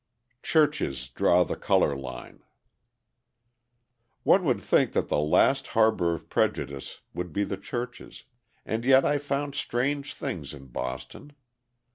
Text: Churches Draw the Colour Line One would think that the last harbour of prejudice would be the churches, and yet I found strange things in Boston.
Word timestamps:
Churches 0.41 1.09
Draw 1.09 1.43
the 1.43 1.55
Colour 1.55 1.95
Line 1.95 2.41
One 4.23 4.43
would 4.45 4.59
think 4.59 4.93
that 4.93 5.09
the 5.09 5.19
last 5.19 5.67
harbour 5.77 6.15
of 6.15 6.27
prejudice 6.27 7.01
would 7.13 7.31
be 7.31 7.43
the 7.43 7.55
churches, 7.57 8.23
and 8.65 8.83
yet 8.83 9.05
I 9.05 9.19
found 9.19 9.53
strange 9.53 10.15
things 10.15 10.55
in 10.55 10.65
Boston. 10.69 11.33